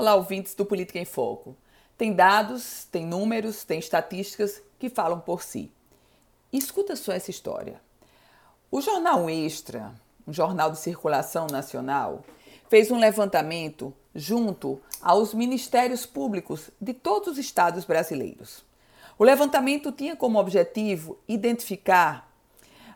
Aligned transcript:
Olá, 0.00 0.14
ouvintes 0.14 0.54
do 0.54 0.64
Política 0.64 0.98
em 0.98 1.04
Foco. 1.04 1.54
Tem 1.98 2.14
dados, 2.14 2.88
tem 2.90 3.04
números, 3.04 3.64
tem 3.64 3.78
estatísticas 3.78 4.62
que 4.78 4.88
falam 4.88 5.20
por 5.20 5.42
si. 5.42 5.70
Escuta 6.50 6.96
só 6.96 7.12
essa 7.12 7.30
história. 7.30 7.78
O 8.70 8.80
jornal 8.80 9.28
Extra, 9.28 9.92
um 10.26 10.32
jornal 10.32 10.70
de 10.70 10.78
circulação 10.78 11.48
nacional, 11.48 12.24
fez 12.70 12.90
um 12.90 12.98
levantamento 12.98 13.92
junto 14.14 14.80
aos 15.02 15.34
ministérios 15.34 16.06
públicos 16.06 16.70
de 16.80 16.94
todos 16.94 17.32
os 17.32 17.38
estados 17.38 17.84
brasileiros. 17.84 18.64
O 19.18 19.22
levantamento 19.22 19.92
tinha 19.92 20.16
como 20.16 20.38
objetivo 20.38 21.18
identificar 21.28 22.26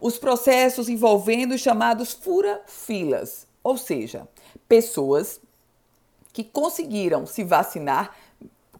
os 0.00 0.18
processos 0.18 0.88
envolvendo 0.88 1.54
os 1.54 1.60
chamados 1.60 2.12
fura-filas, 2.12 3.46
ou 3.62 3.78
seja, 3.78 4.26
pessoas 4.68 5.40
que 6.32 6.44
conseguiram 6.44 7.26
se 7.26 7.44
vacinar 7.44 8.14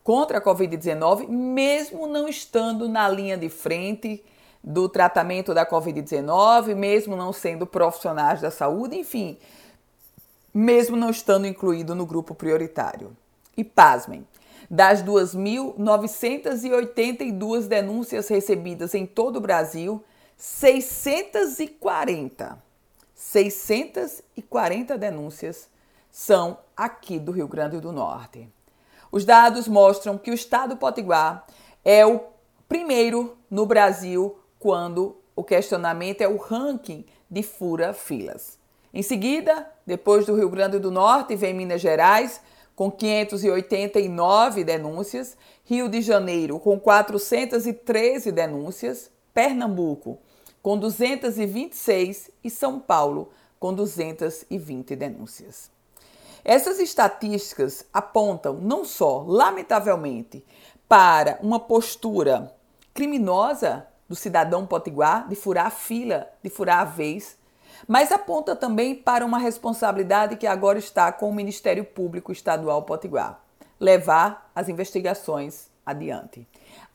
contra 0.03 0.39
a 0.39 0.41
Covid-19, 0.41 1.29
mesmo 1.29 2.07
não 2.07 2.29
estando 2.29 2.89
na 2.89 3.09
linha 3.09 3.37
de 3.37 3.49
frente 3.49 4.25
do 4.63 4.89
tratamento 4.89 5.53
da 5.53 5.67
Covid-19, 5.67 6.75
mesmo 6.75 7.17
não 7.17 7.33
sendo 7.33 7.67
profissionais 7.67 8.41
da 8.41 8.51
saúde, 8.51 8.97
enfim, 8.97 9.39
mesmo 10.53 10.97
não 10.97 11.11
estando 11.11 11.47
incluído 11.47 11.95
no 11.95 12.07
grupo 12.07 12.35
prioritário. 12.35 13.17
E 13.57 13.65
pasmem, 13.65 14.27
das 14.71 15.03
2.982 15.03 17.67
denúncias 17.67 18.29
recebidas 18.29 18.95
em 18.95 19.07
todo 19.07 19.37
o 19.37 19.41
Brasil, 19.41 20.05
640, 20.37 22.63
640 23.15 24.99
denúncias 24.99 25.69
são 26.11 26.59
aqui 26.79 27.19
do 27.19 27.33
Rio 27.33 27.49
Grande 27.49 27.81
do 27.81 27.91
Norte. 27.91 28.49
Os 29.11 29.25
dados 29.25 29.67
mostram 29.67 30.17
que 30.17 30.31
o 30.31 30.35
estado 30.35 30.77
Potiguar 30.77 31.45
é 31.85 32.07
o 32.07 32.21
primeiro 32.69 33.37
no 33.51 33.67
Brasil 33.67 34.39
quando 34.61 35.17
o 35.35 35.43
questionamento 35.43 36.21
é 36.21 36.29
o 36.29 36.37
ranking 36.37 37.05
de 37.29 37.43
fura-filas. 37.43 38.59
Em 38.95 39.03
seguida, 39.03 39.69
depois 39.85 40.25
do 40.25 40.35
Rio 40.35 40.49
Grande 40.49 40.79
do 40.79 40.91
Norte, 40.91 41.35
vem 41.35 41.53
Minas 41.53 41.81
Gerais, 41.81 42.41
com 42.77 42.91
589 42.91 44.63
denúncias, 44.63 45.37
Rio 45.65 45.89
de 45.89 46.01
Janeiro, 46.01 46.61
com 46.61 46.79
413 46.79 48.31
denúncias, 48.31 49.11
Pernambuco, 49.35 50.19
com 50.63 50.79
226 50.79 52.31
e 52.45 52.49
São 52.51 52.79
Paulo, 52.79 53.31
com 53.59 53.75
220 53.75 54.95
denúncias. 54.95 55.78
Essas 56.49 56.79
estatísticas 56.79 57.85
apontam 57.93 58.55
não 58.55 58.83
só, 58.83 59.19
lamentavelmente, 59.19 60.43
para 60.89 61.39
uma 61.43 61.61
postura 61.61 62.51
criminosa 62.95 63.87
do 64.09 64.17
cidadão 64.17 64.67
potiguar 64.67 65.29
de 65.29 65.37
furar 65.37 65.67
a 65.67 65.71
fila, 65.71 66.27
de 66.43 66.49
furar 66.49 66.81
a 66.81 66.85
vez, 66.87 67.37
mas 67.87 68.11
aponta 68.11 68.57
também 68.57 68.95
para 68.95 69.27
uma 69.27 69.39
responsabilidade 69.39 70.37
que 70.37 70.47
agora 70.47 70.79
está 70.79 71.13
com 71.13 71.29
o 71.29 71.35
Ministério 71.35 71.85
Público 71.85 72.33
Estadual 72.33 72.83
Potiguar: 72.85 73.43
levar 73.79 74.51
as 74.55 74.71
investigações 74.71 75.69
adiante. 75.85 76.49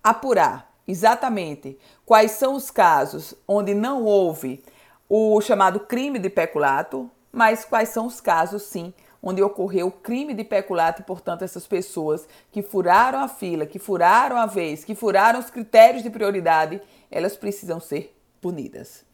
Apurar 0.03 0.73
exatamente 0.87 1.77
quais 2.07 2.31
são 2.31 2.55
os 2.55 2.71
casos 2.71 3.35
onde 3.47 3.75
não 3.75 4.03
houve 4.03 4.63
o 5.07 5.39
chamado 5.41 5.79
crime 5.79 6.17
de 6.17 6.31
peculato, 6.31 7.07
mas 7.31 7.63
quais 7.63 7.89
são 7.89 8.07
os 8.07 8.19
casos, 8.19 8.63
sim, 8.63 8.91
onde 9.23 9.41
ocorreu 9.41 9.89
crime 9.89 10.33
de 10.33 10.43
peculato 10.43 11.01
e, 11.01 11.05
portanto, 11.05 11.43
essas 11.43 11.65
pessoas 11.65 12.27
que 12.51 12.61
furaram 12.61 13.19
a 13.19 13.29
fila, 13.29 13.65
que 13.65 13.79
furaram 13.79 14.35
a 14.35 14.45
vez, 14.45 14.83
que 14.83 14.93
furaram 14.93 15.39
os 15.39 15.49
critérios 15.49 16.03
de 16.03 16.09
prioridade, 16.09 16.81
elas 17.09 17.37
precisam 17.37 17.79
ser 17.79 18.13
punidas. 18.41 19.05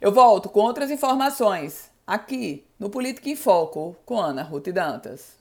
Eu 0.00 0.12
volto 0.12 0.48
com 0.48 0.60
outras 0.60 0.90
informações 0.90 1.90
aqui 2.06 2.64
no 2.78 2.88
Política 2.88 3.28
em 3.28 3.36
Foco 3.36 3.96
com 4.06 4.20
Ana 4.20 4.44
Ruth 4.44 4.68
Dantas. 4.68 5.39